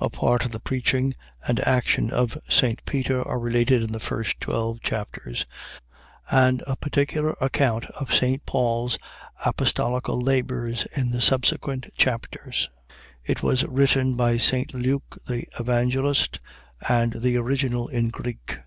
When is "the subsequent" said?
11.12-11.86